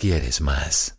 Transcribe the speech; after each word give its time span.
quieres 0.00 0.40
más. 0.40 0.96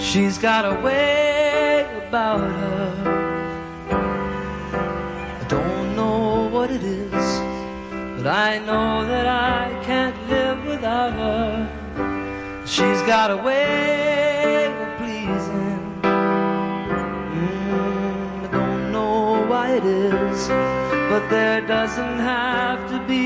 She's 0.00 0.38
got 0.38 0.64
a 0.64 0.80
way 0.80 1.86
about 2.08 2.40
her. 2.40 2.92
I 5.42 5.44
don't 5.48 5.94
know 5.94 6.48
what 6.50 6.70
it 6.70 6.82
is, 6.82 7.26
but 8.16 8.26
I 8.26 8.58
know 8.60 9.04
that 9.06 9.26
I 9.26 9.84
can't 9.84 10.16
live 10.30 10.64
without 10.64 11.12
her. 11.12 12.64
She's 12.64 13.02
got 13.02 13.30
a 13.30 13.36
way 13.36 14.13
there 21.34 21.60
doesn't 21.66 22.18
have 22.20 22.80
to 22.92 22.98
be 23.12 23.24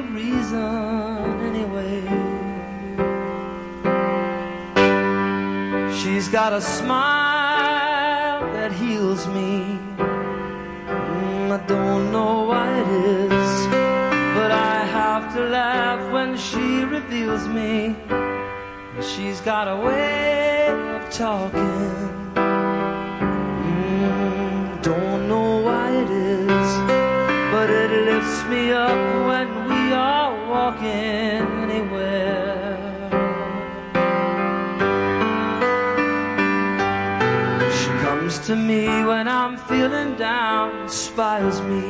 a 0.00 0.02
reason 0.20 1.24
anyway. 1.50 2.02
She's 5.98 6.28
got 6.28 6.52
a 6.52 6.60
smile 6.60 8.40
that 8.56 8.72
heals 8.72 9.26
me. 9.38 9.52
Mm, 10.86 11.50
I 11.58 11.60
don't 11.66 12.04
know 12.12 12.34
why 12.50 12.68
it 12.82 12.88
is, 13.32 13.52
but 14.36 14.50
I 14.72 14.76
have 14.98 15.24
to 15.34 15.40
laugh 15.58 16.02
when 16.12 16.36
she 16.36 16.66
reveals 16.96 17.44
me. 17.48 17.96
She's 19.10 19.40
got 19.40 19.66
a 19.74 19.76
way 19.86 20.68
of 20.96 21.02
talking. 21.10 22.15
Me 28.48 28.70
up 28.70 29.26
when 29.28 29.48
we 29.68 29.92
are 29.92 30.32
walking 30.48 31.42
anywhere. 31.64 32.76
She 37.78 37.90
comes 38.04 38.38
to 38.46 38.54
me 38.54 38.86
when 39.04 39.26
I'm 39.28 39.56
feeling 39.56 40.14
down, 40.16 40.82
inspires 40.82 41.60
me. 41.62 41.82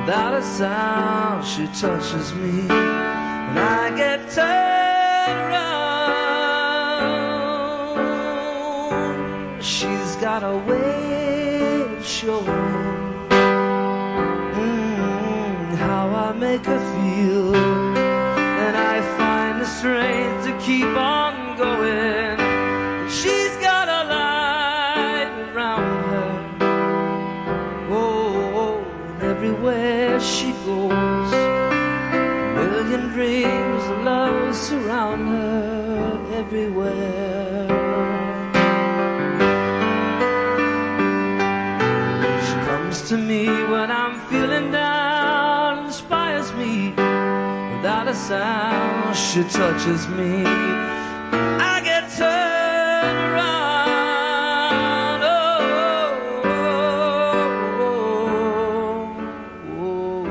Without 0.00 0.34
a 0.34 0.42
sound, 0.42 1.44
she 1.44 1.66
touches 1.68 2.32
me, 2.34 2.68
and 2.68 3.58
I 3.58 3.90
get 3.96 4.30
turned 4.30 5.52
around. 5.52 6.00
She's 9.62 10.16
got 10.16 10.42
a 10.42 10.56
way 10.68 11.82
of 11.96 12.04
showing 12.06 12.69
make 16.50 16.66
her 16.66 16.84
feel, 16.94 17.54
and 17.54 18.76
I 18.76 18.96
find 19.18 19.60
the 19.60 19.68
strength 19.78 20.46
to 20.46 20.52
keep 20.66 20.92
on 20.96 21.56
going. 21.56 22.38
She's 23.18 23.54
got 23.68 23.86
a 23.98 24.02
light 24.16 25.30
around 25.46 25.90
her. 26.10 26.30
Oh, 27.92 28.84
and 29.10 29.22
everywhere 29.32 30.18
she 30.18 30.50
goes, 30.66 31.32
a 31.32 32.52
million 32.58 33.02
dreams 33.16 33.82
of 33.92 33.98
love 34.10 34.56
surround 34.56 35.28
her 35.28 36.18
everywhere. 36.40 36.99
Sound. 48.30 49.16
She 49.16 49.42
touches 49.58 50.02
me. 50.18 50.32
I 51.72 51.74
get 51.90 52.04
turned 52.20 53.18
around. 53.28 55.20
Oh, 55.36 55.38
oh, 56.54 56.58
oh. 59.82 60.24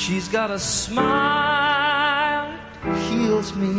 She's 0.00 0.26
got 0.28 0.50
a 0.50 0.58
smile 0.58 2.48
heals 3.06 3.48
me. 3.54 3.72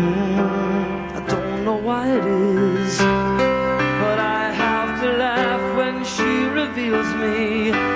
Mm, 0.00 0.38
I 1.18 1.20
don't 1.32 1.58
know 1.66 1.78
why 1.88 2.04
it 2.18 2.24
is, 2.24 2.98
but 4.02 4.18
I 4.40 4.42
have 4.64 4.90
to 5.02 5.08
laugh 5.24 5.64
when 5.78 5.96
she 6.14 6.30
reveals 6.60 7.10
me. 7.24 7.95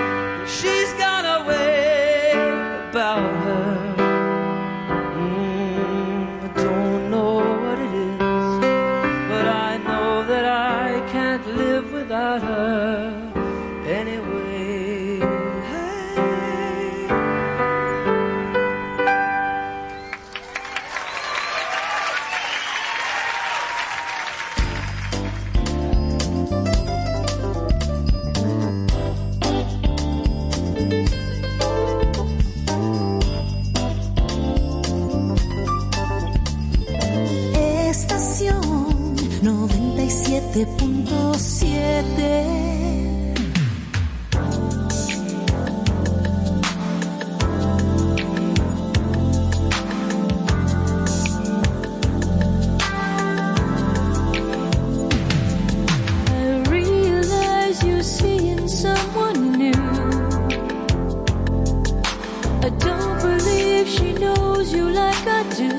97.7 40.60 42.50
I 56.28 56.62
realize 56.68 57.82
you're 57.82 58.02
seeing 58.02 58.68
someone 58.68 59.52
new. 59.52 59.72
I 62.62 62.70
don't 62.78 63.20
believe 63.22 63.88
she 63.88 64.12
knows 64.12 64.72
you 64.74 64.90
like 64.90 65.26
I 65.26 65.42
do. 65.56 65.70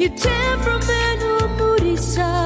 Your 0.00 0.10
temperament 0.16 0.95
or 1.96 2.45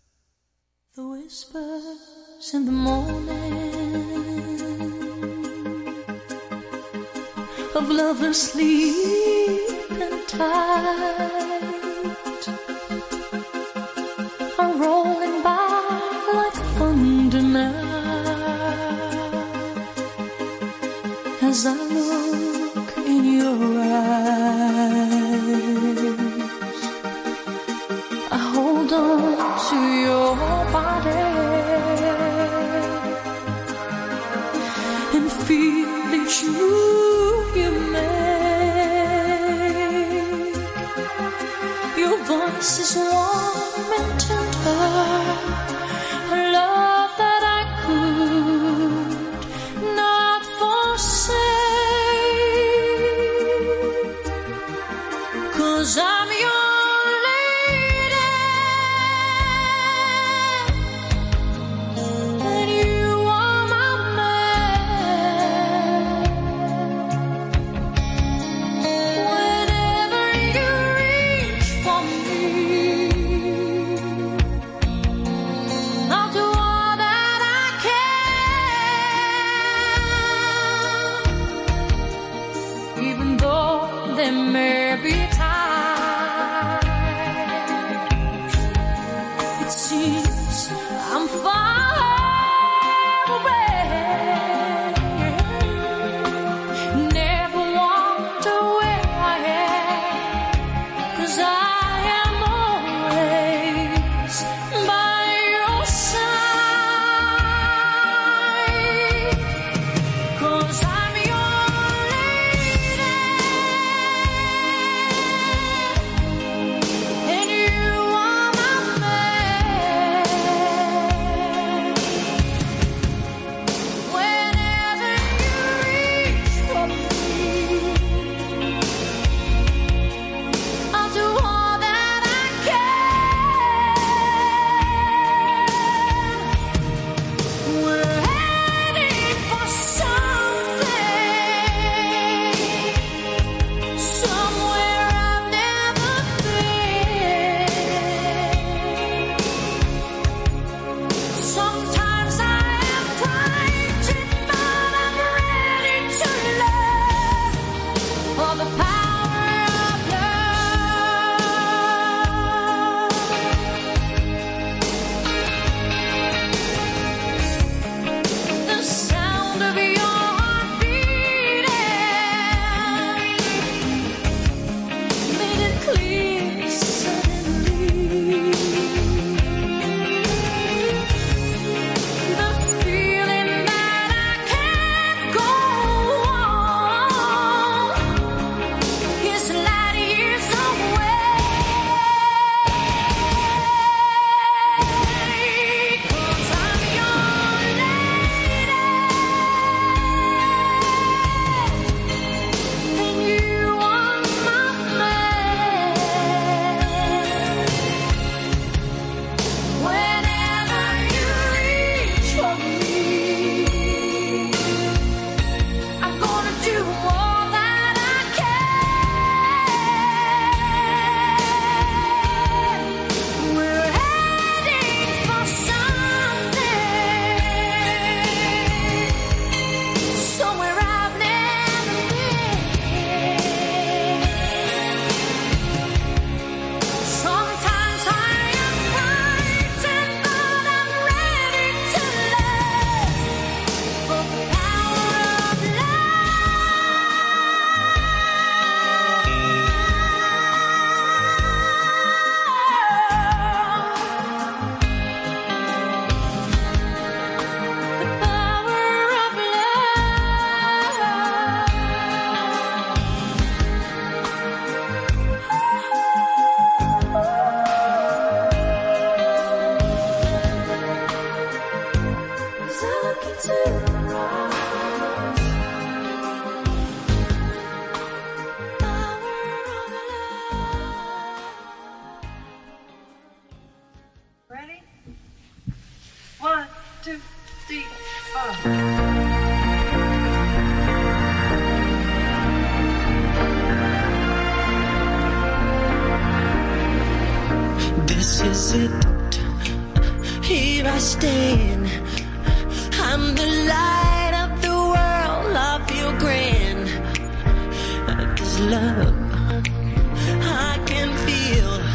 Feel. 311.25 311.90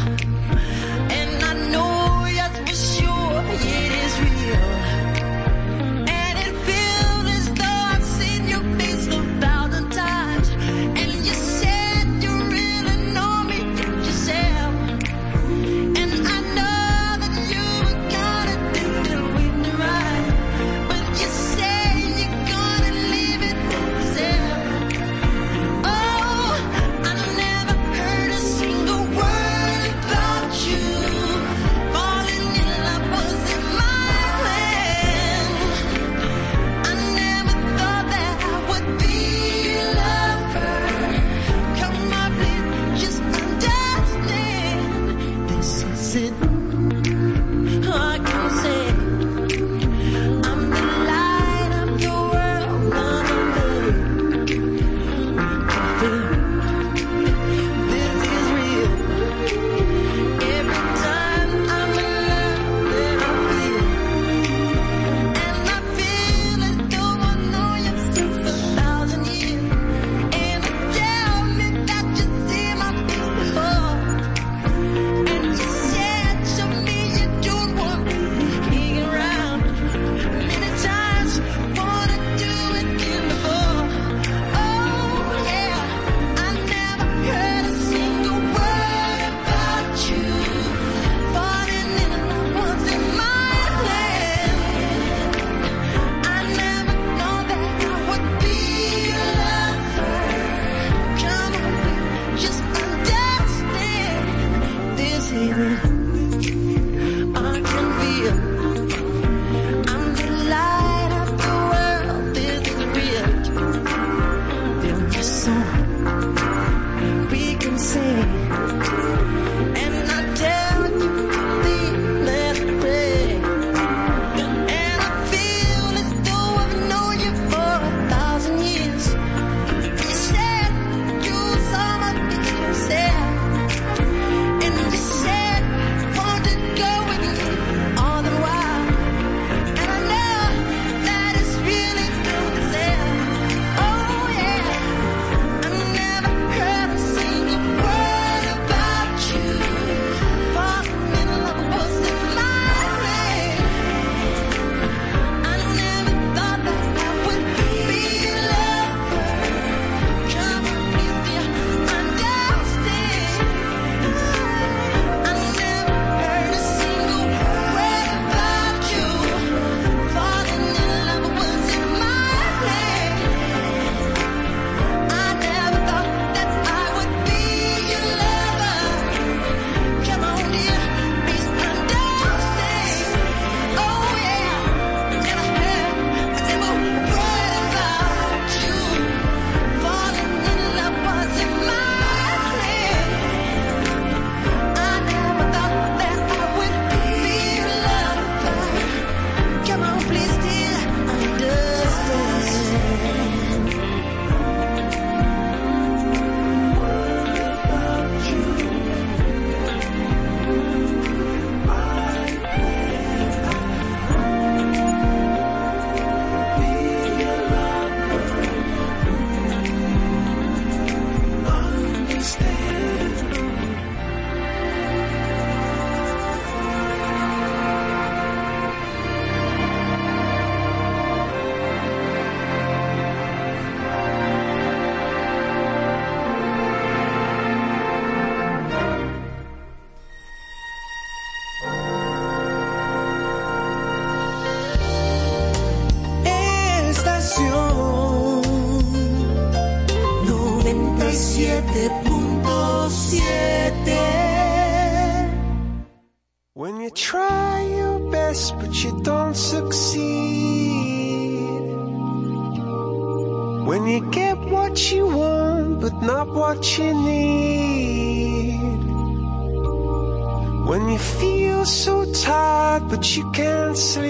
You 273.17 273.31
can't 273.31 273.75
sleep. 273.75 274.07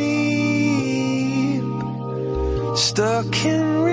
Stuck 2.75 3.45
in 3.45 3.86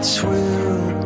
lights 0.00 0.22
will 0.22 0.99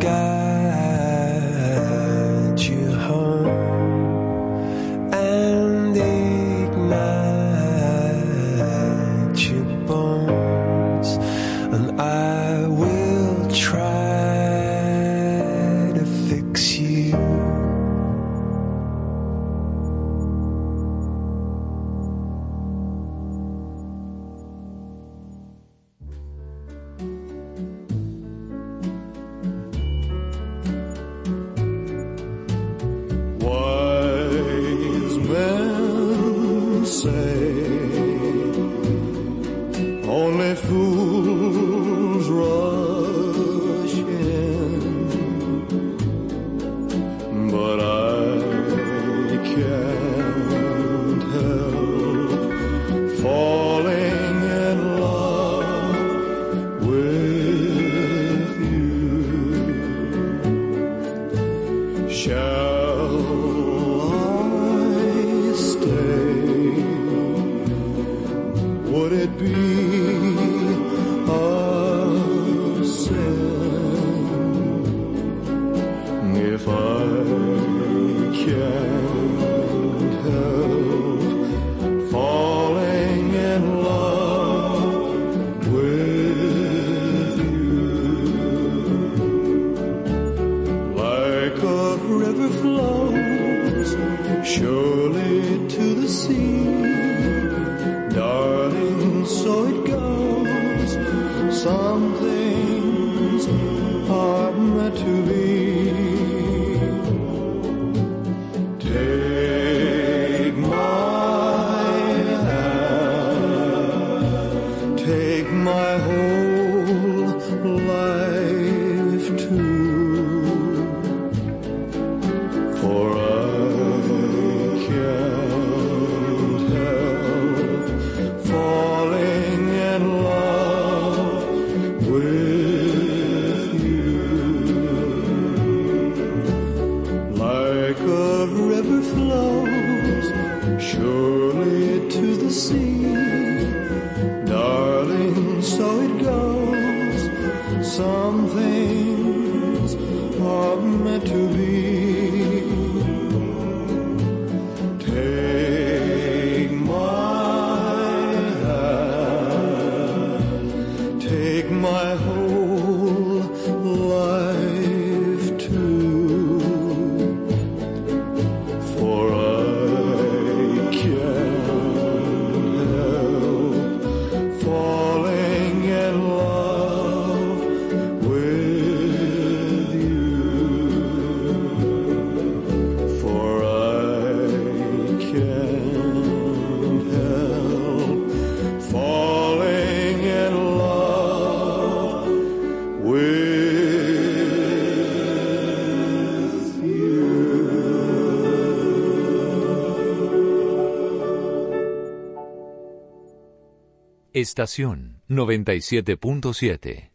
Estación 204.44 205.22
97.7. 205.30 207.10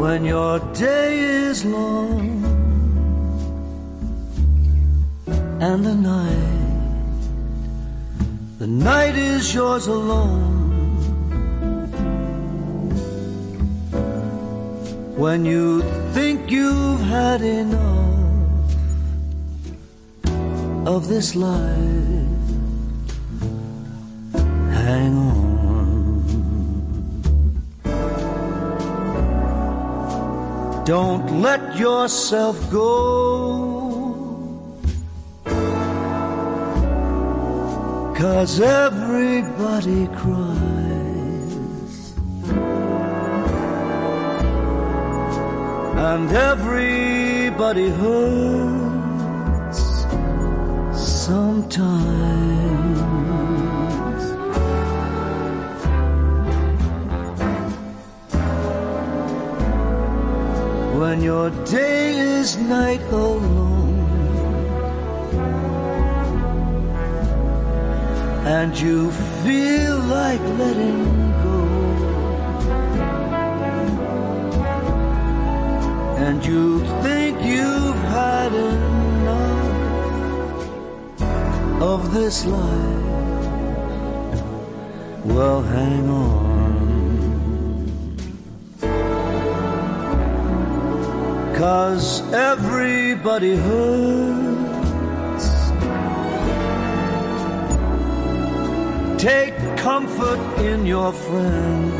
when 0.00 0.24
your 0.24 0.58
day 0.72 1.20
is 1.48 1.64
long 1.64 2.42
and 5.60 5.86
the 5.86 5.94
night 5.94 6.63
the 8.64 8.70
night 8.70 9.14
is 9.14 9.54
yours 9.54 9.88
alone 9.88 10.40
when 15.22 15.44
you 15.44 15.82
think 16.14 16.50
you've 16.50 17.02
had 17.02 17.42
enough 17.42 18.16
of 20.86 21.08
this 21.08 21.36
life 21.36 22.30
hang 24.80 25.14
on 25.28 25.44
Don't 30.84 31.40
let 31.40 31.78
yourself 31.78 32.56
go. 32.70 33.83
Cause 38.14 38.60
everybody 38.60 40.06
cries. 40.06 40.54
And 45.96 46.30
everybody 46.30 47.88
hurts 47.90 49.82
sometimes. 50.92 52.34
when 60.98 61.20
your 61.20 61.50
day 61.64 62.16
is 62.18 62.56
night 62.56 63.02
alone 63.12 63.73
and 68.44 68.78
you 68.78 69.10
feel 69.42 69.98
like 70.00 70.40
letting 70.58 71.04
go. 71.42 71.60
And 76.18 76.44
you 76.44 76.80
think 77.02 77.42
you've 77.42 77.96
had 77.96 78.52
enough 78.52 79.64
of 81.82 82.12
this 82.12 82.44
life. 82.44 83.04
Well 85.24 85.62
hang 85.62 86.08
on. 86.10 86.54
Cause 91.56 92.20
everybody 92.32 93.56
hurts. 93.56 94.53
Take 99.24 99.56
comfort 99.78 100.38
in 100.60 100.84
your 100.84 101.10
friends. 101.10 101.94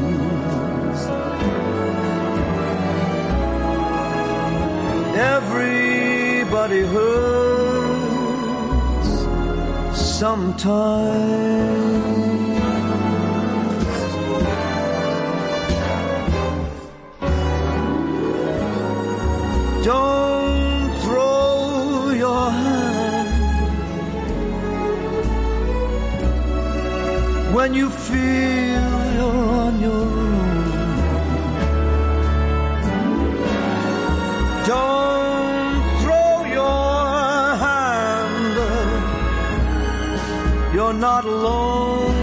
Everybody 5.16 6.82
hurts 6.82 8.28
sometimes. 10.18 11.04
When 27.64 27.72
you 27.72 27.88
feel 27.88 28.94
you're 29.16 29.46
on 29.64 29.74
your 29.80 30.04
own. 30.24 30.64
Don't 34.72 35.82
throw 36.02 36.34
your 36.58 37.56
hand. 37.64 38.56
You're 40.74 40.98
not 41.08 41.24
alone. 41.24 42.14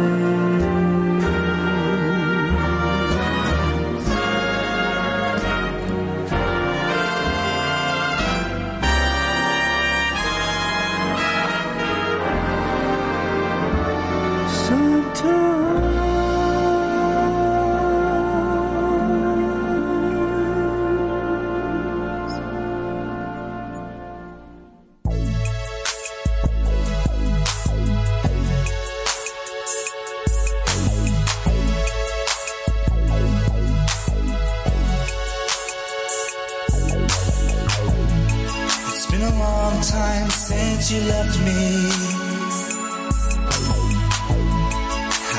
Since 40.52 40.90
you 40.92 41.00
left 41.14 41.36
me. 41.48 41.62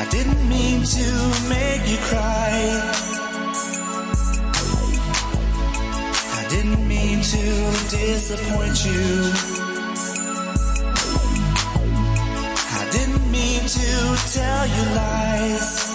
I 0.02 0.04
didn't 0.16 0.44
mean 0.50 0.80
to 0.98 1.08
make 1.54 1.84
you 1.92 2.00
cry. 2.10 2.54
I 6.40 6.42
didn't 6.54 6.88
mean 6.88 7.20
to 7.34 7.44
disappoint 7.98 8.78
you. 8.88 9.06
I 12.80 12.84
didn't 12.96 13.26
mean 13.32 13.62
to 13.78 13.90
tell 14.38 14.64
you 14.76 14.84
lies. 15.00 15.93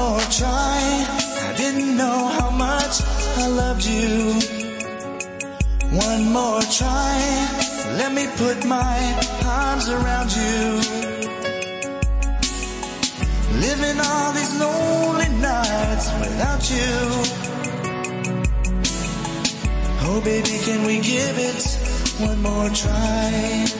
More 0.00 0.20
try. 0.40 0.78
I 1.48 1.52
didn't 1.62 1.96
know 2.00 2.18
how 2.38 2.50
much 2.66 2.94
I 3.42 3.46
loved 3.62 3.84
you. 3.94 4.10
One 6.08 6.22
more 6.38 6.62
try. 6.78 7.16
Let 8.00 8.10
me 8.18 8.24
put 8.42 8.56
my 8.78 8.96
arms 9.60 9.86
around 9.96 10.30
you. 10.40 10.60
Living 13.66 13.98
all 14.08 14.30
these 14.38 14.52
lonely 14.64 15.30
nights 15.50 16.06
without 16.22 16.62
you. 16.76 16.94
Oh 20.06 20.20
baby, 20.24 20.56
can 20.66 20.80
we 20.88 20.96
give 21.12 21.36
it 21.50 21.62
one 22.26 22.40
more 22.48 22.70
try? 22.82 23.79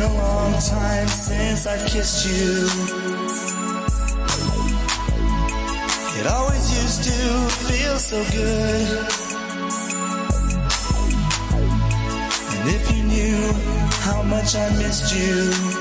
Been 0.00 0.10
a 0.10 0.14
long 0.14 0.52
time 0.52 1.08
since 1.08 1.66
I've 1.66 1.86
kissed 1.86 2.26
you. 2.26 2.66
It 6.18 6.26
always 6.26 6.66
used 6.82 7.04
to 7.04 7.18
feel 7.66 7.96
so 7.98 8.24
good. 8.32 8.88
And 12.52 12.70
if 12.76 12.96
you 12.96 13.02
knew 13.04 13.52
how 14.06 14.22
much 14.22 14.54
I 14.54 14.68
missed 14.78 15.14
you, 15.14 15.79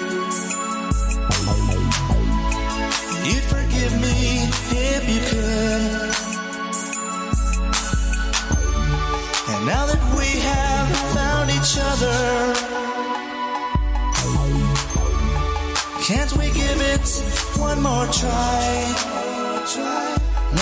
one 17.81 17.95
more 17.95 18.11
try? 18.11 18.93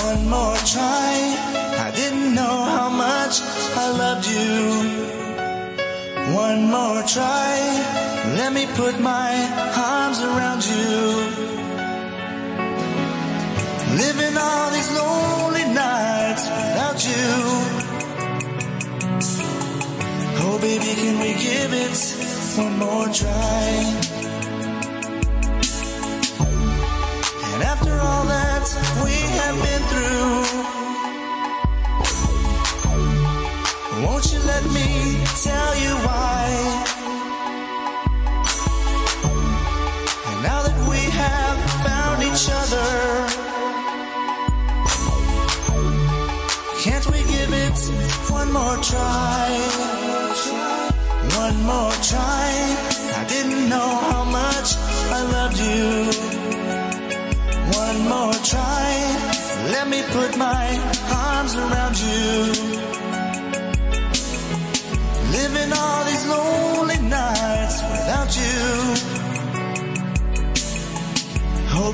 One 0.06 0.30
more 0.30 0.58
try. 0.74 1.14
I 1.86 1.92
didn't 1.96 2.36
know 2.36 2.58
how 2.76 2.90
much 2.90 3.42
I 3.84 3.88
loved 4.04 4.28
you. 4.28 4.58
One 6.36 6.70
more 6.70 7.02
try. 7.04 7.54
Let 8.38 8.54
me 8.54 8.68
put 8.76 9.00
my 9.00 9.32
arms 9.76 10.20
around 10.22 10.62
you. 10.66 10.98
Living 14.04 14.38
all 14.38 14.70
these 14.72 14.92
lonely 15.00 15.66
nights 15.74 16.44
without 16.58 17.00
you. 17.12 17.30
Oh 20.46 20.58
baby, 20.62 20.92
can 21.02 21.20
we 21.20 21.34
give 21.48 21.74
it 21.74 21.96
one 22.58 22.78
more 22.78 23.08
try? 23.08 24.07
We 29.04 29.16
have 29.40 29.56
been 29.66 29.84
through, 29.92 30.44
won't 34.06 34.26
you 34.34 34.40
let 34.40 34.64
me 34.66 35.24
tell 35.44 35.76
you 35.78 35.94
why? 36.06 36.97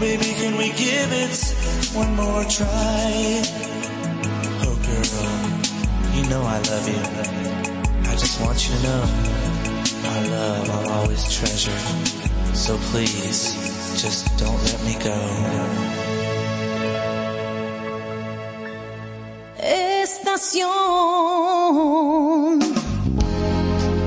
Baby, 0.03 0.31
can 0.41 0.53
we 0.57 0.67
give 0.85 1.09
it 1.23 1.35
one 1.95 2.11
more 2.21 2.43
try? 2.57 3.11
Oh 4.65 4.75
girl, 4.87 5.21
you 6.15 6.23
know 6.31 6.43
I 6.55 6.57
love 6.71 6.85
you. 6.93 7.03
I 8.11 8.13
just 8.23 8.35
want 8.41 8.57
you 8.65 8.71
to 8.75 8.79
know 8.87 9.03
our 10.09 10.21
love 10.35 10.65
I'll 10.75 10.89
always 10.97 11.23
treasure. 11.37 11.81
So 12.63 12.71
please, 12.91 13.39
just 14.03 14.21
don't 14.41 14.61
let 14.69 14.79
me 14.87 14.95
go. 15.09 15.19
Estación 20.03 20.69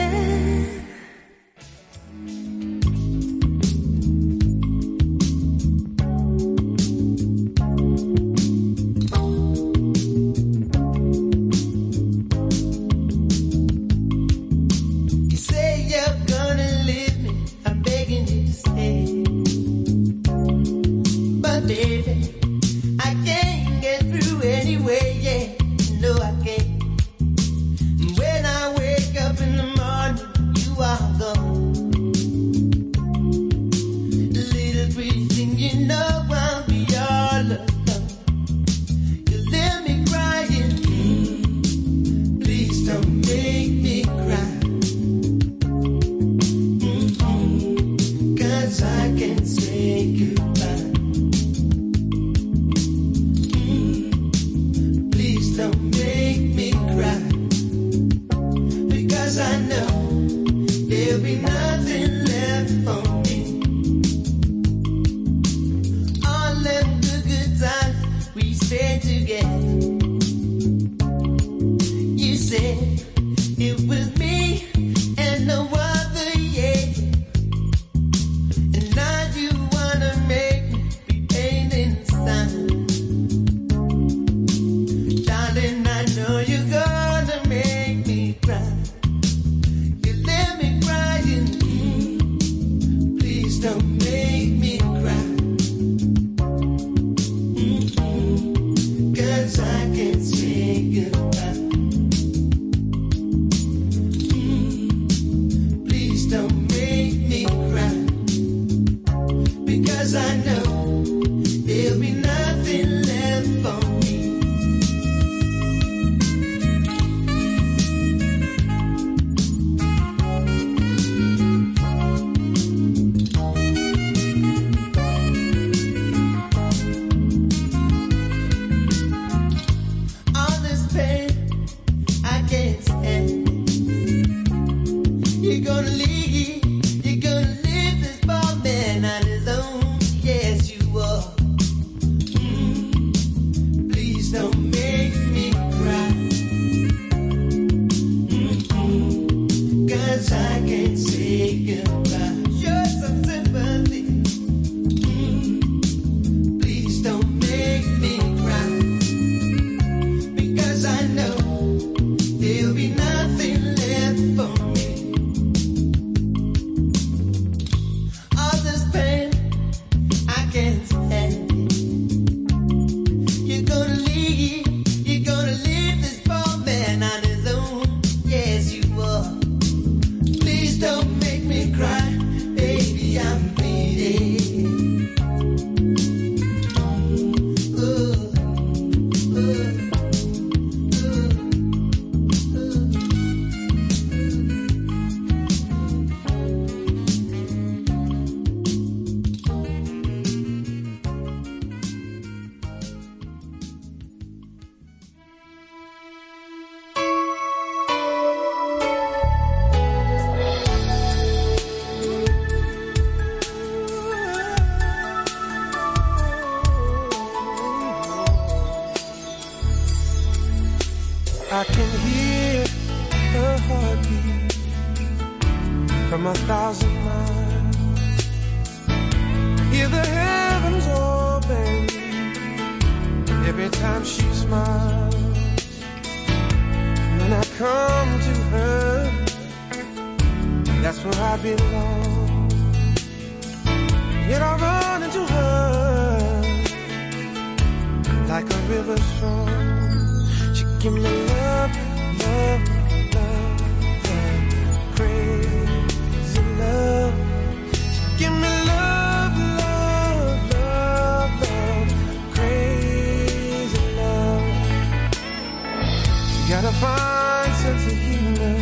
Got 266.48 266.64
a 266.64 266.72
fine 266.72 267.52
sense 267.62 267.86
of 267.86 267.92
humor 267.92 268.56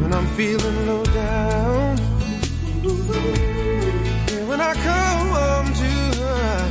when 0.00 0.12
I'm 0.12 0.26
feeling 0.36 0.86
low 0.86 1.02
down. 1.04 1.96
Yeah, 4.28 4.44
when 4.46 4.60
I 4.60 4.74
come 4.74 5.28
home 5.38 5.72
to 5.72 5.92
her, 6.20 6.68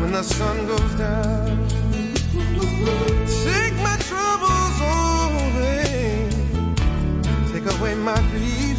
when 0.00 0.12
the 0.12 0.22
sun 0.22 0.66
goes 0.68 0.94
down. 0.94 1.66
Take 3.44 3.74
my 3.82 3.96
troubles 4.08 4.76
away, 4.96 6.28
take 7.52 7.66
away 7.74 7.94
my 7.96 8.20
grief, 8.30 8.78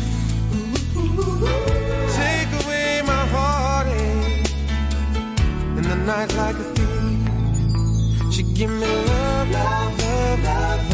take 2.16 2.52
away 2.64 3.02
my 3.06 3.24
heartache. 3.34 4.50
In 5.78 5.84
the 5.84 5.98
night 6.06 6.34
like 6.36 6.56
a 6.56 6.68
thief, 6.76 8.34
she 8.34 8.44
give 8.44 8.70
me 8.70 8.86
love 8.86 9.29
love, 9.52 9.98
love, 10.00 10.44
love. 10.44 10.89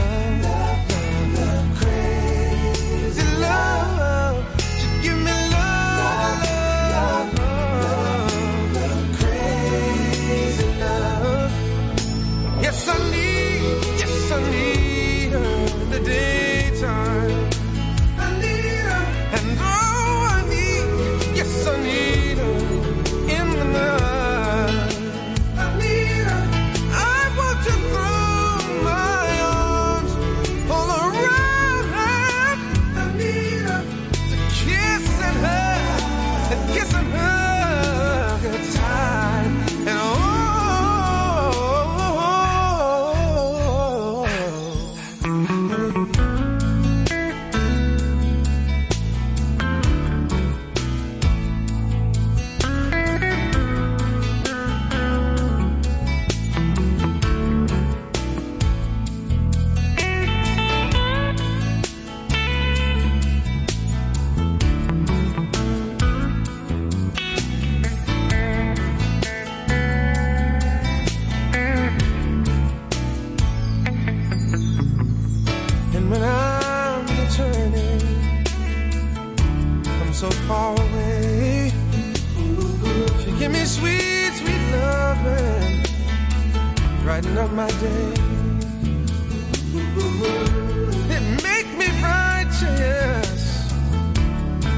It 91.16 91.24
makes 91.44 91.72
me 91.80 91.88
righteous, 92.02 93.72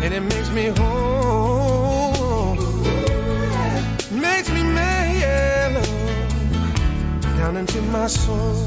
and 0.03 0.14
it 0.14 0.22
makes 0.22 0.49
me 0.51 0.66
whole. 0.78 2.55
Makes 4.12 4.49
me 4.49 4.64
mellow 4.64 5.84
down 7.38 7.58
into 7.58 7.82
my 7.84 8.08
soul. 8.08 8.66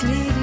Hopelessly 0.00 0.37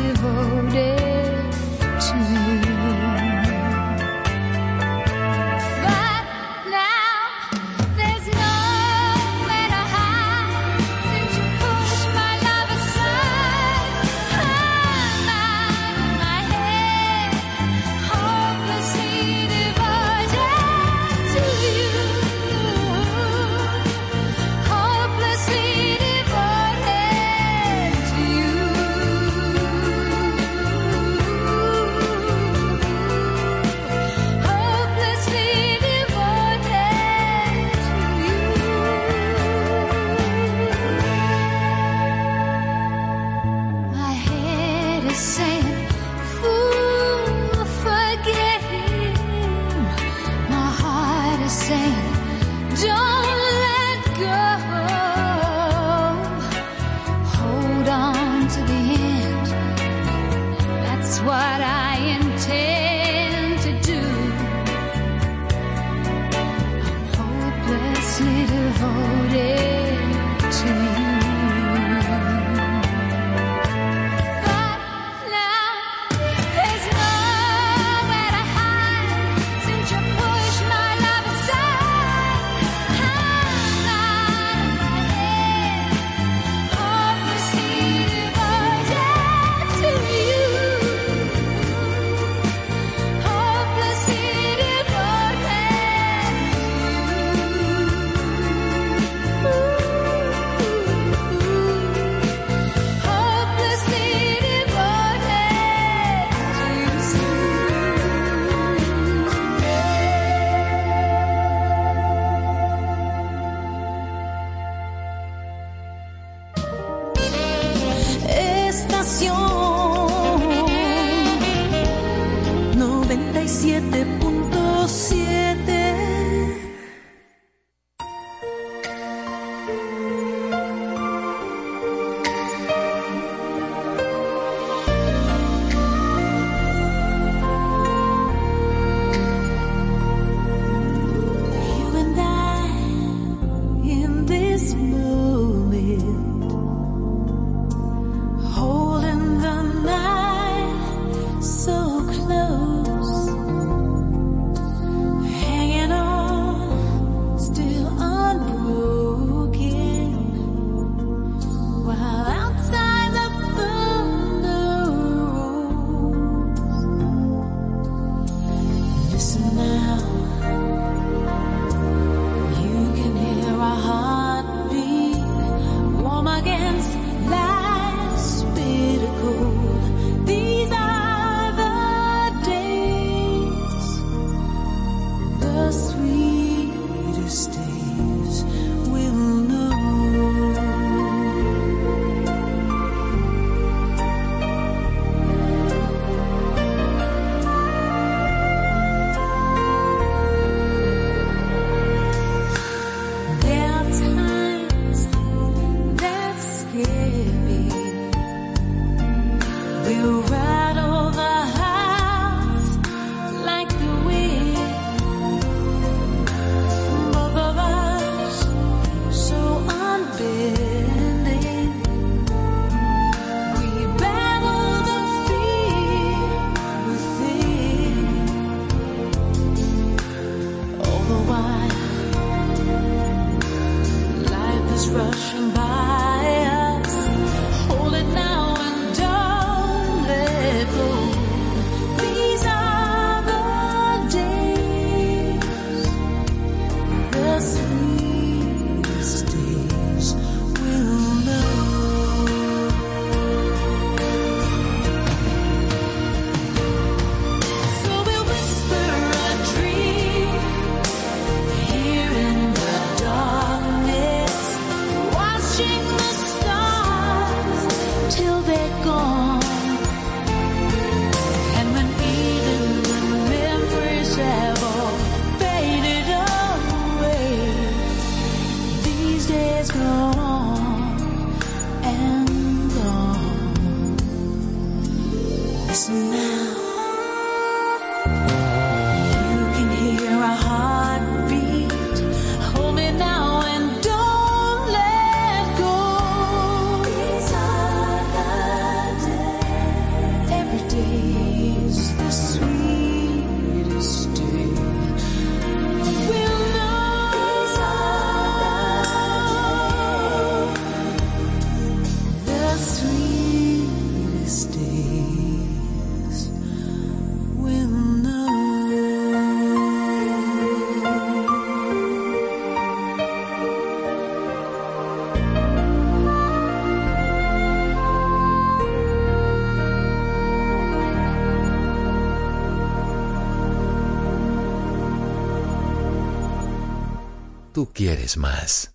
quieres 337.76 338.15
más. 338.17 338.74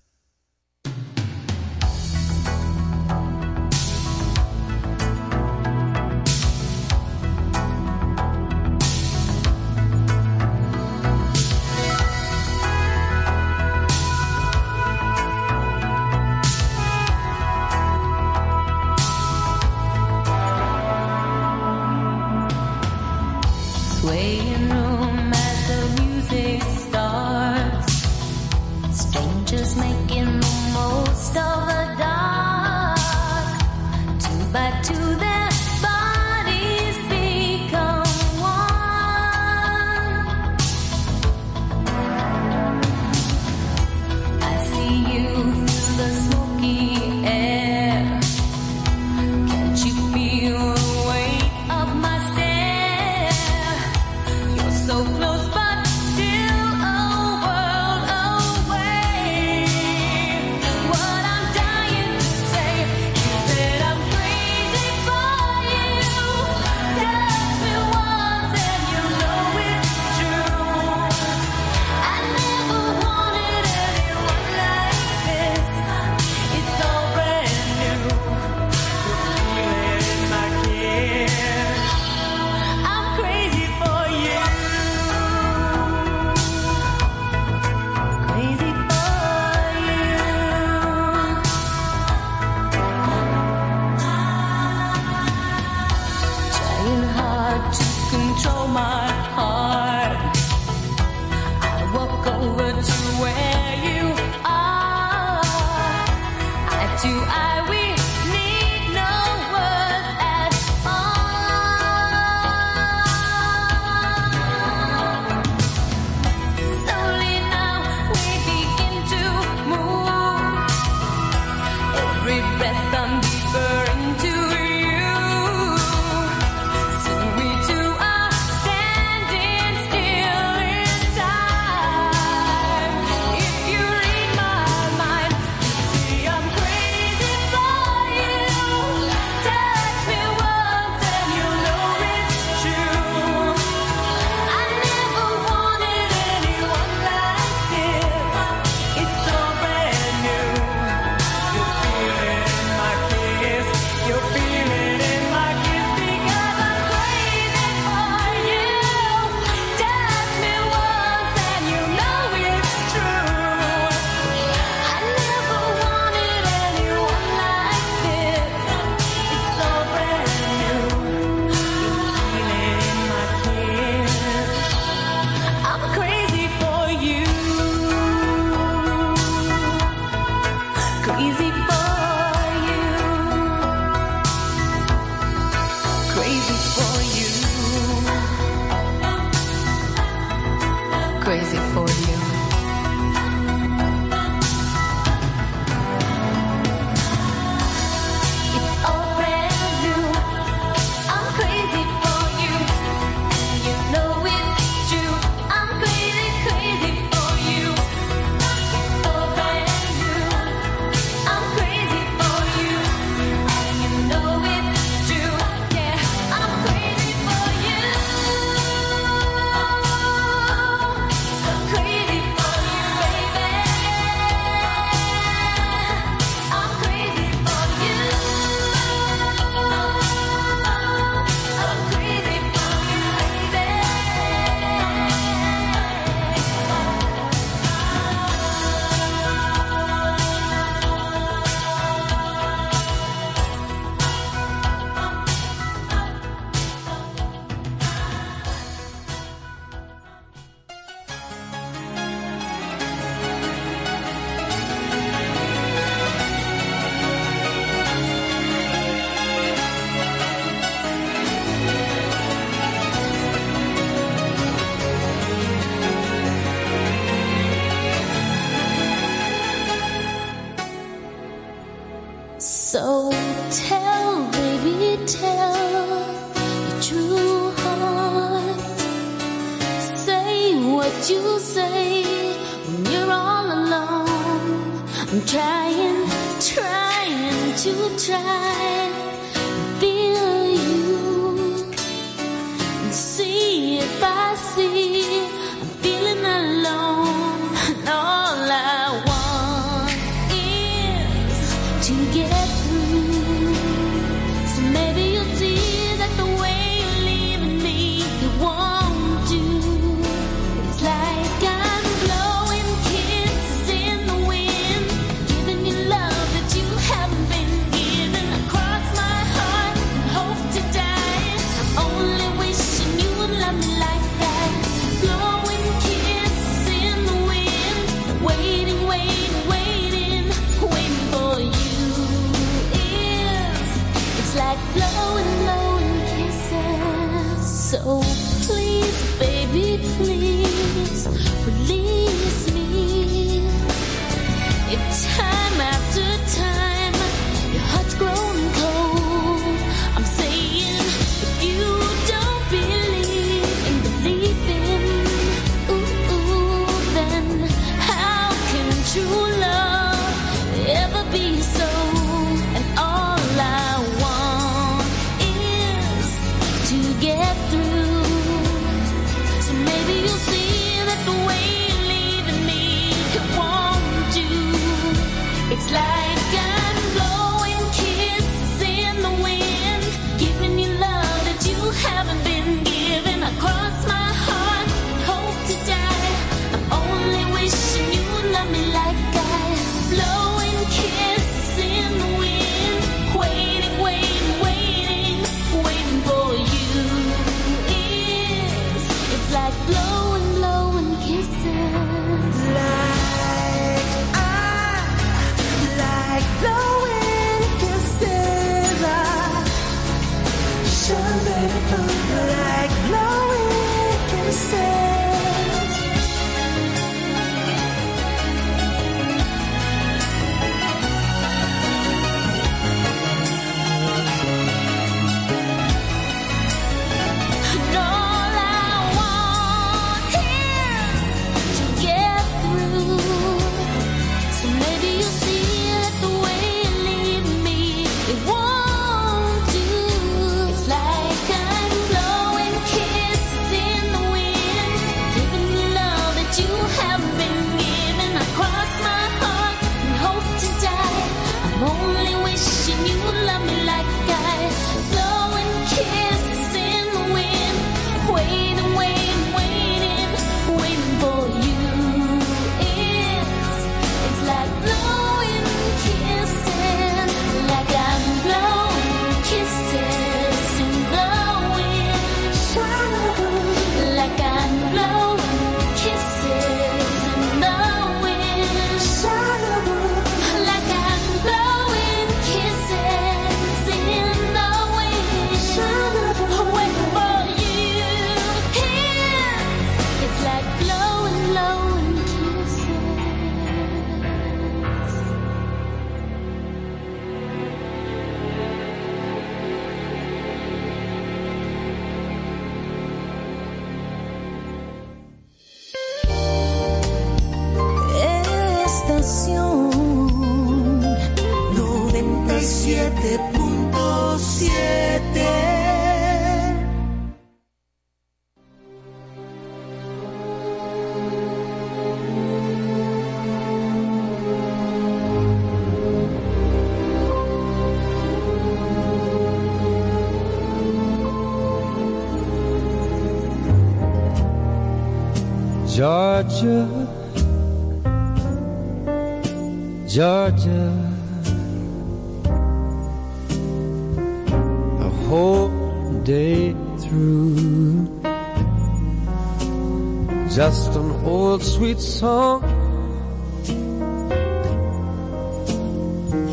of 551.41 551.47
sweet 551.47 551.79
song 551.79 552.41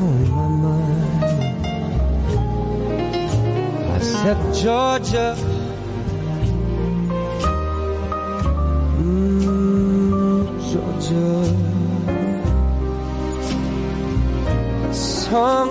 on 0.00 0.16
my 0.30 0.48
mind. 0.64 1.24
I 3.92 3.98
said, 4.00 4.38
Georgia. 4.62 5.28
Mm, 9.00 10.44
Georgia, 10.70 11.32
song 14.94 15.68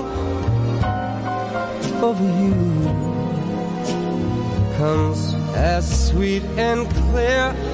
over 2.04 2.28
you 2.42 2.63
sweet 6.14 6.44
and 6.58 6.88
clear 7.10 7.73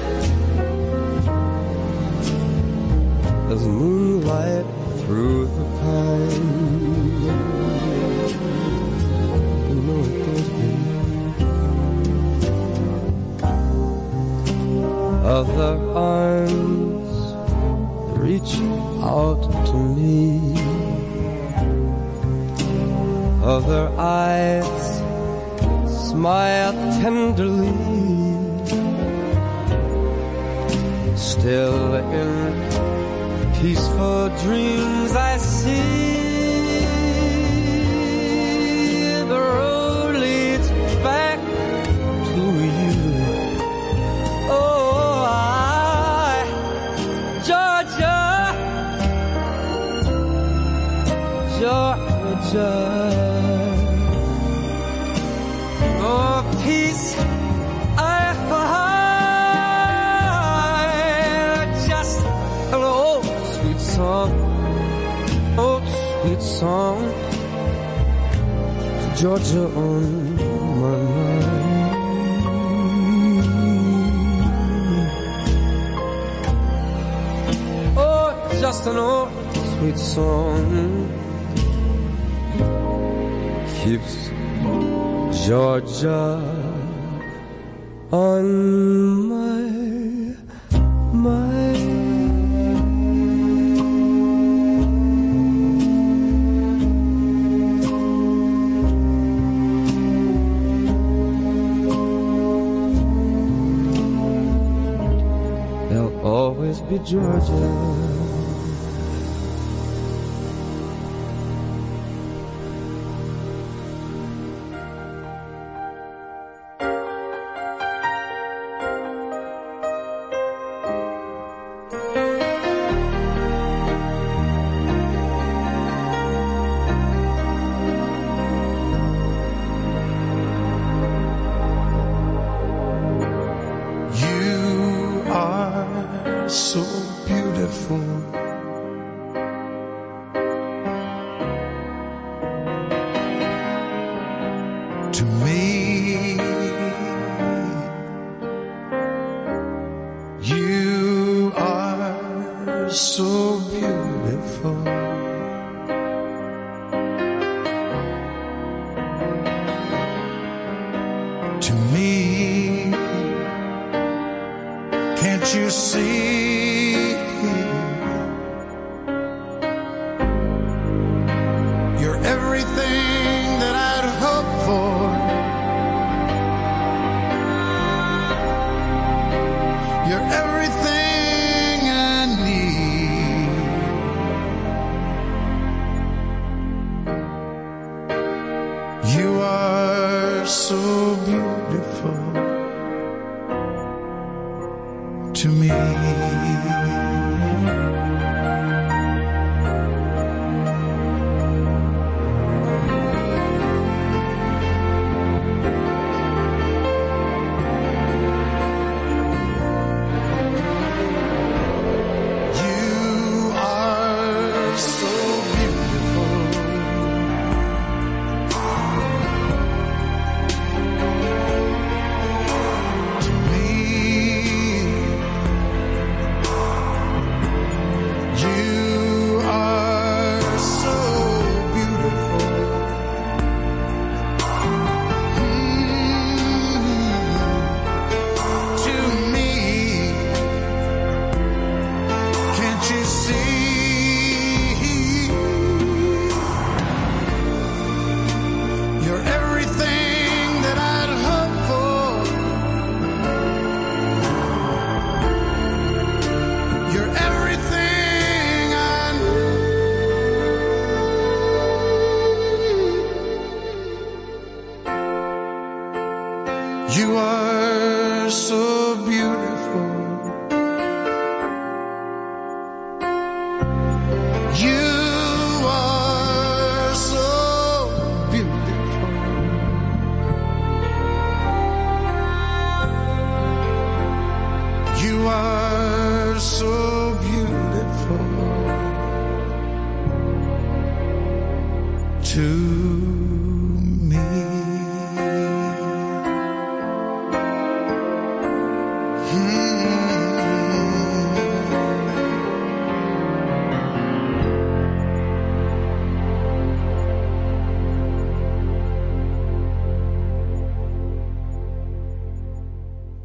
Georgia. 107.04 108.09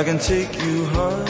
I 0.00 0.02
can 0.02 0.18
take 0.18 0.58
you 0.62 0.86
high. 0.86 1.29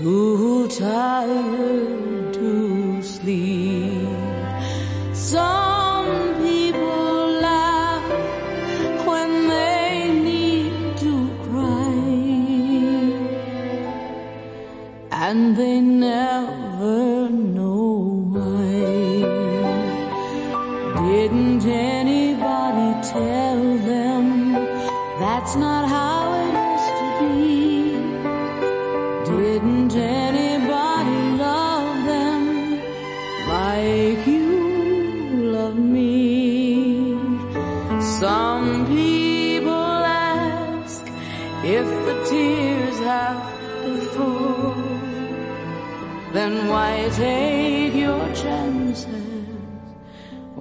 Too 0.00 0.66
tired 0.68 1.99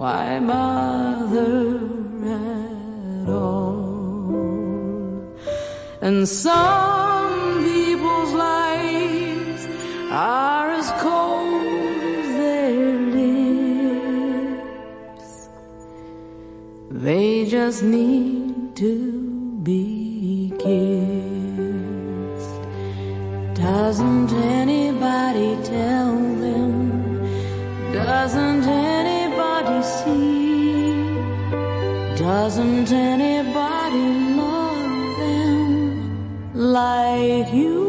Why 0.10 0.40
mother 0.40 1.78
at 2.42 3.30
all? 3.30 3.78
And 6.02 6.28
some 6.28 7.64
people's 7.64 8.34
lives 8.34 9.68
are 10.10 10.72
as 10.72 10.90
cold 11.04 12.02
as 12.22 12.30
their 12.42 12.98
lips. 14.58 15.30
They 16.90 17.46
just 17.46 17.84
need 17.84 18.76
to 18.78 18.94
be 19.62 20.52
kissed. 20.58 22.56
Doesn't 23.62 24.32
anybody 24.32 24.59
Doesn't 32.42 32.90
anybody 32.94 34.08
love 34.40 35.20
them 35.20 36.54
like 36.56 37.52
you 37.54 37.89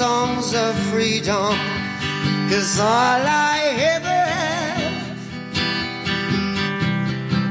songs 0.00 0.54
of 0.54 0.74
freedom? 0.90 1.54
Cause 2.48 2.80
all 2.80 3.22
I 3.52 3.58
ever 3.96 4.20
have, 4.38 5.18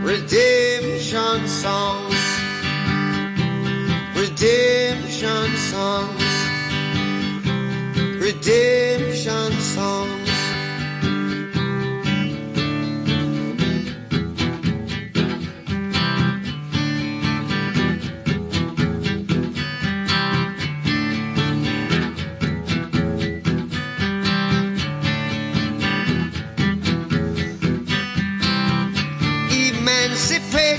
redemption 0.03 1.47
songs, 1.47 2.21
redemption 4.17 5.47
songs, 5.73 6.29
redemption 8.25 9.51
songs. 9.75 10.18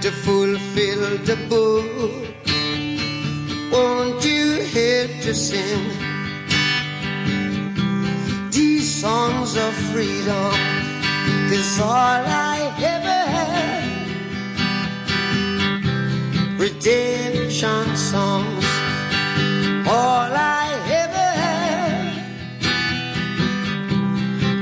to 0.00 0.12
fulfill 0.12 1.18
the 1.24 1.36
book. 1.48 1.84
Won't 3.72 4.24
you 4.24 4.62
help 4.76 5.10
to 5.22 5.34
sing 5.34 5.88
these 8.50 8.88
songs 9.02 9.56
of 9.56 9.74
freedom? 9.90 10.54
Cause 11.50 11.80
all 11.80 11.90
I 11.90 12.72
ever 12.94 13.20
had, 13.34 13.84
redemption 16.60 17.96
songs, 17.96 18.66
all 19.88 20.30
I 20.32 20.66
ever 21.02 21.28
had 21.42 22.14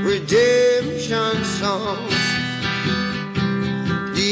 redemption 0.03 1.43
songs, 1.43 2.16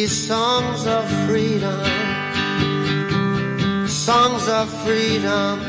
these 0.06 0.28
songs 0.28 0.86
of 0.86 1.04
freedom, 1.26 1.82
songs 3.88 4.48
of 4.48 4.70
freedom. 4.84 5.60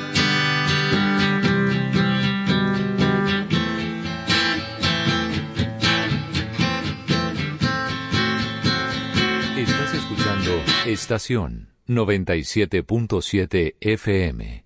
Estás 9.56 9.94
escuchando 9.94 10.52
Estación 10.84 11.70
97.7 11.88 13.76
FM. 13.80 14.65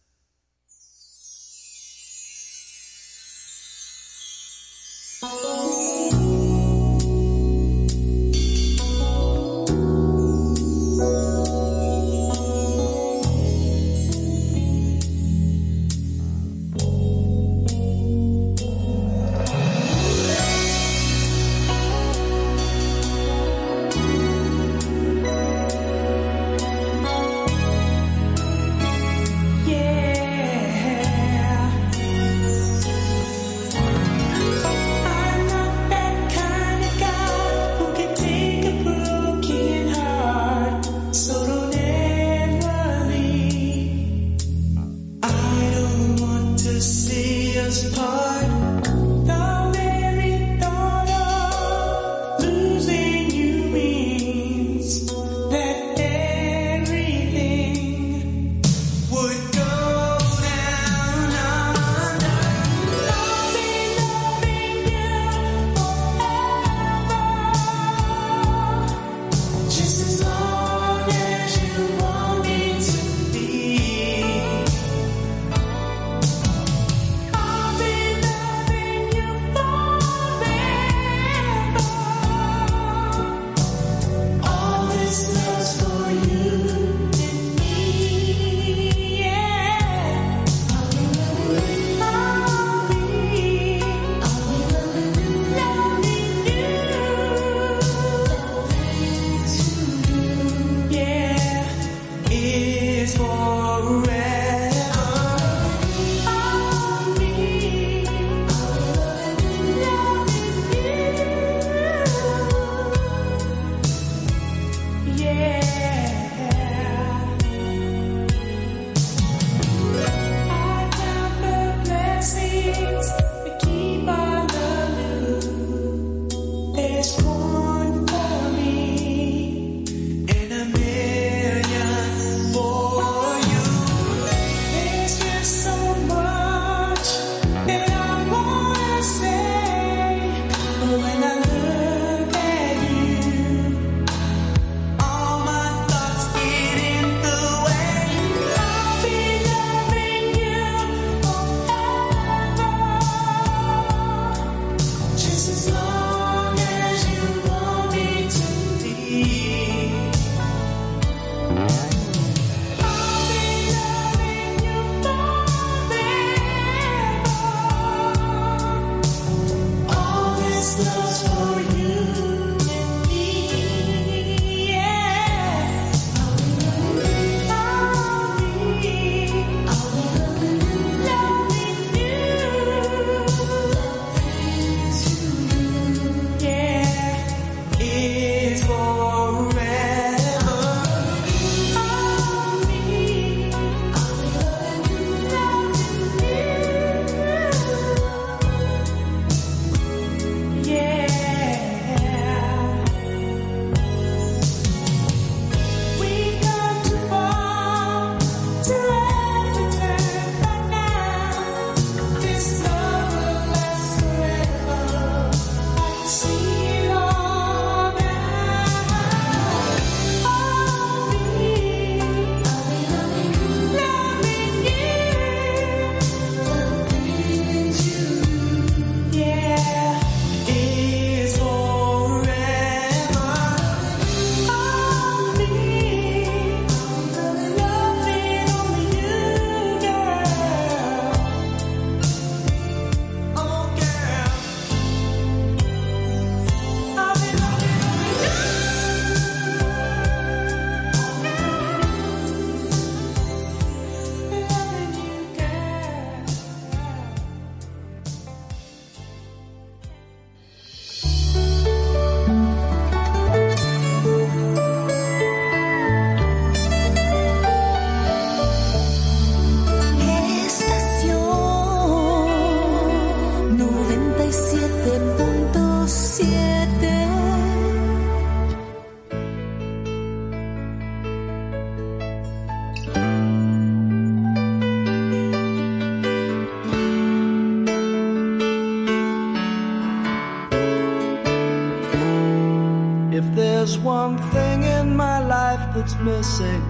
Missing, 296.03 296.63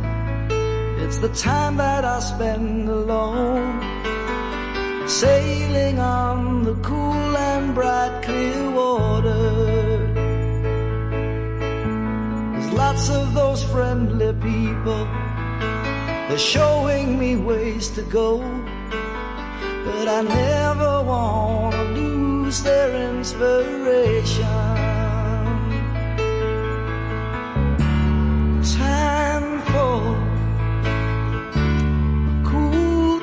it's 1.00 1.18
the 1.18 1.30
time 1.30 1.78
that 1.78 2.04
I 2.04 2.20
spend 2.20 2.90
alone. 2.90 3.80
Sailing 5.08 6.00
on 6.00 6.64
the 6.64 6.76
cool 6.76 7.38
and 7.38 7.74
bright 7.74 8.22
clear 8.24 8.72
water. 8.72 10.08
There's 12.52 12.72
lots 12.74 13.10
of 13.10 13.34
those 13.34 13.64
friendly 13.64 14.34
people. 14.34 15.06
They're 16.28 16.38
showing 16.38 17.20
me 17.20 17.36
ways 17.36 17.90
to 17.90 18.04
go. 18.04 18.42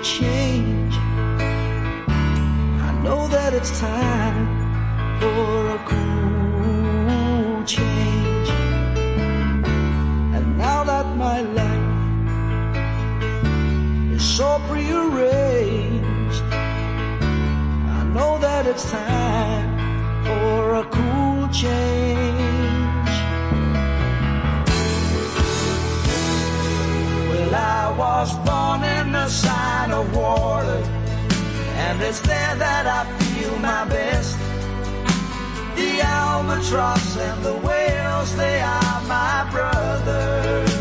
Change. 0.03 0.95
I 2.89 2.93
know 3.03 3.27
that 3.29 3.53
it's 3.55 3.79
time 3.81 4.47
for 5.21 5.71
a 5.71 5.79
cool 5.87 7.65
change. 7.65 8.49
And 10.37 10.57
now 10.57 10.85
that 10.85 11.17
my 11.17 11.41
life 11.41 12.23
is 14.15 14.23
so 14.23 14.61
prearranged, 14.69 16.43
I 17.99 18.05
know 18.15 18.39
that 18.39 18.67
it's 18.67 18.91
time 18.91 19.79
for 20.25 20.75
a 20.77 20.85
cool 20.85 21.49
change. 21.49 22.39
Well, 27.31 27.55
I 27.55 27.95
was 27.99 28.37
born 28.47 28.85
in 28.85 29.13
the 29.13 29.29
sign 29.29 29.58
of 29.99 30.17
water, 30.17 30.81
and 31.85 32.01
it's 32.01 32.21
there 32.21 32.55
that 32.65 32.85
I 32.87 33.03
feel 33.19 33.55
my 33.59 33.85
best. 33.85 34.39
The 35.75 35.93
albatross 36.01 37.17
and 37.17 37.39
the 37.45 37.57
whales, 37.67 38.31
they 38.37 38.61
are 38.61 39.01
my 39.17 39.39
brothers. 39.55 40.73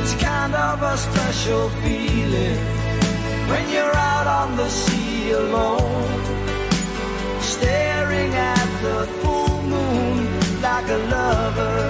It's 0.00 0.14
kind 0.30 0.54
of 0.54 0.82
a 0.82 0.96
special 0.96 1.68
feeling 1.82 2.60
when 3.50 3.64
you're 3.74 3.96
out 4.14 4.26
on 4.40 4.56
the 4.56 4.68
sea 4.68 5.30
alone, 5.30 6.20
staring 7.40 8.32
at 8.34 8.68
the 8.86 8.98
full 9.20 9.62
moon 9.62 10.16
like 10.60 10.88
a 10.88 11.00
lover. 11.14 11.83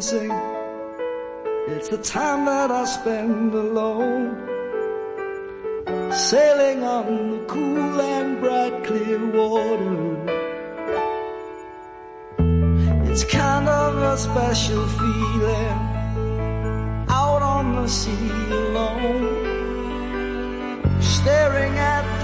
missing. 0.00 0.32
It's 1.74 1.90
the 1.90 1.98
time 1.98 2.46
that 2.46 2.70
I 2.70 2.84
spend 2.86 3.52
alone. 3.52 4.24
Sailing 6.10 6.82
on 6.82 7.06
the 7.32 7.40
cool 7.52 8.00
and 8.00 8.40
bright 8.40 8.76
clear 8.86 9.20
water. 9.38 9.98
It's 13.10 13.24
kind 13.24 13.68
of 13.68 13.92
a 14.12 14.16
special 14.16 14.86
feeling. 15.00 15.78
Out 17.20 17.42
on 17.56 17.64
the 17.76 17.86
sea 17.86 18.30
alone. 18.62 19.28
Staring 21.02 21.74
at 21.76 22.19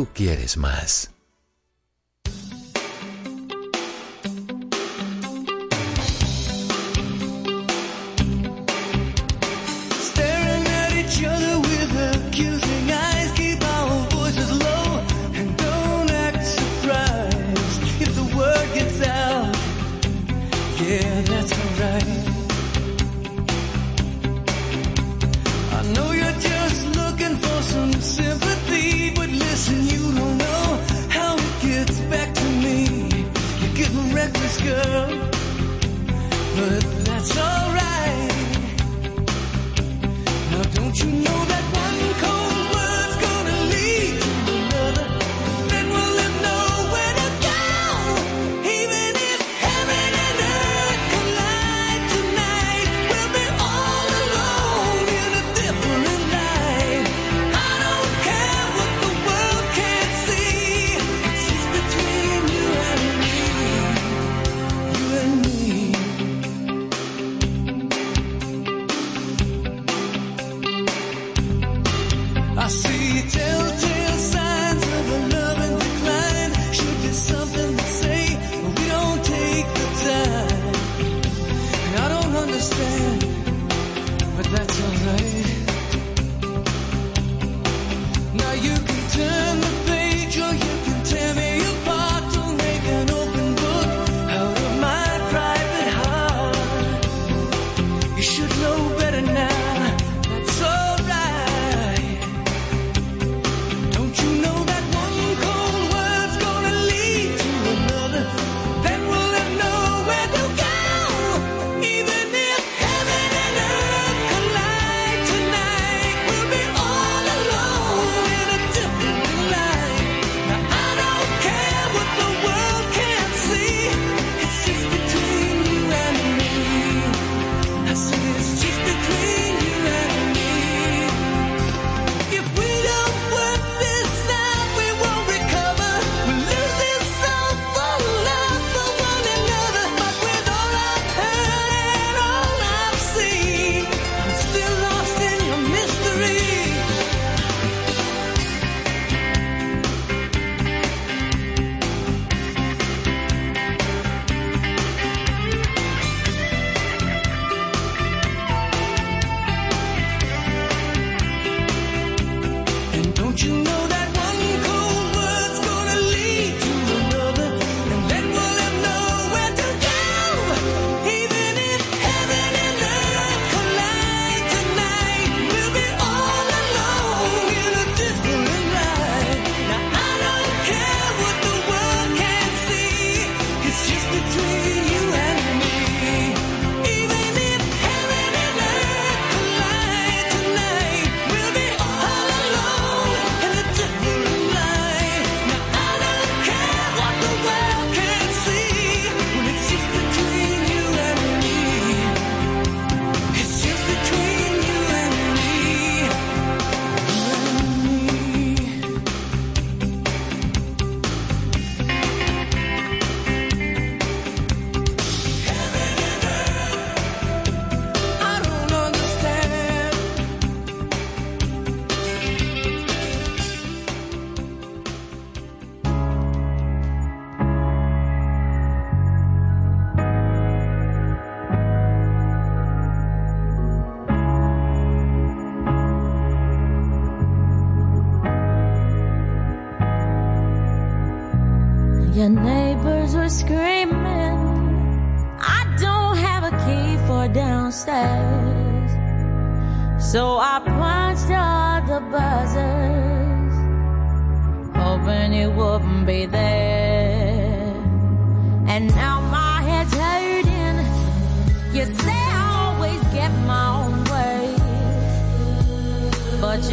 tú 0.00 0.08
quieres 0.14 0.56
más. 0.56 1.10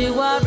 You 0.07 0.13
were 0.13 0.46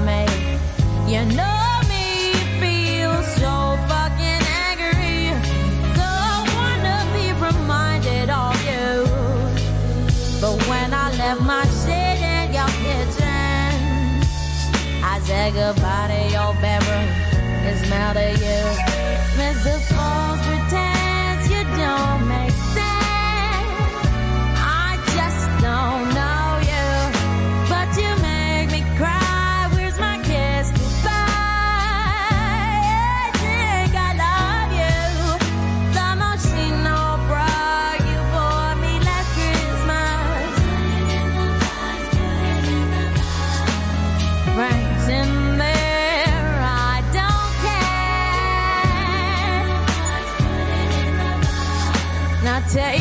goodbye 15.53 16.10
take 52.73 53.00